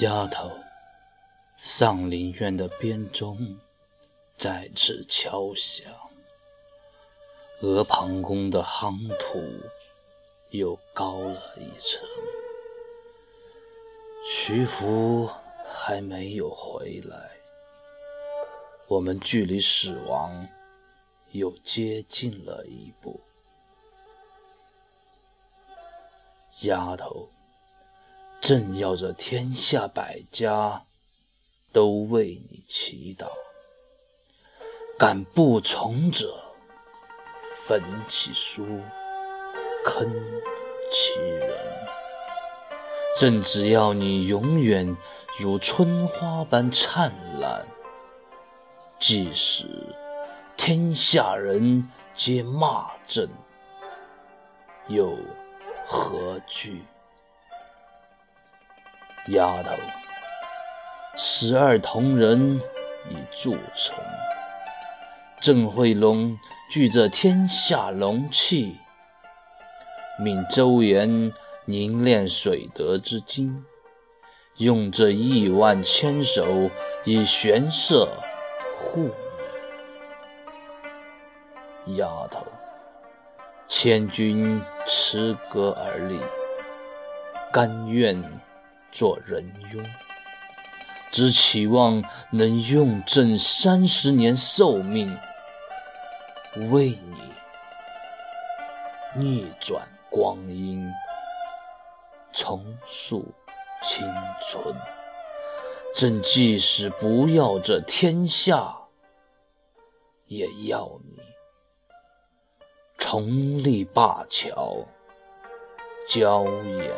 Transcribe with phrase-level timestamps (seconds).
[0.00, 0.50] 丫头，
[1.62, 3.58] 上林苑的编钟
[4.36, 5.90] 再次敲响，
[7.62, 9.42] 鹅庞宫的夯土
[10.50, 12.06] 又高了一层。
[14.28, 15.30] 徐福
[15.66, 17.30] 还没有回来，
[18.88, 20.46] 我们距离死亡
[21.30, 23.18] 又接近了一步。
[26.60, 27.30] 丫头。
[28.46, 30.84] 朕要这天下百家
[31.72, 33.26] 都为你祈祷，
[34.96, 36.32] 敢不从者
[37.66, 38.64] 焚其书，
[39.84, 40.08] 坑
[40.92, 41.48] 其人。
[43.18, 44.96] 朕只要你永远
[45.40, 47.66] 如春花般灿烂，
[49.00, 49.66] 即使
[50.56, 53.28] 天下人皆骂朕，
[54.86, 55.18] 又
[55.84, 56.84] 何惧？
[59.28, 59.70] 丫头，
[61.16, 62.60] 十二铜人
[63.10, 63.96] 已铸成，
[65.40, 66.38] 郑惠龙
[66.70, 68.76] 聚这天下龙气，
[70.20, 71.32] 命周延
[71.64, 73.64] 凝练水德之精，
[74.58, 76.70] 用这亿万千手
[77.04, 78.08] 以玄色
[78.78, 79.10] 护
[81.84, 81.96] 你。
[81.96, 82.46] 丫头，
[83.66, 86.20] 千钧持戈而立，
[87.52, 88.22] 甘愿。
[88.96, 89.86] 做人庸，
[91.12, 95.14] 只期望能用朕三十年寿命，
[96.70, 96.98] 为
[99.14, 100.90] 你逆转光阴，
[102.32, 103.22] 重塑
[103.82, 104.10] 青
[104.48, 104.74] 春。
[105.94, 108.74] 朕即使不要这天下，
[110.24, 111.20] 也要你
[112.96, 113.28] 重
[113.62, 114.78] 立灞桥，
[116.08, 116.90] 娇艳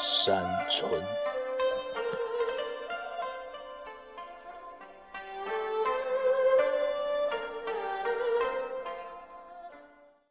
[0.00, 0.88] 山村。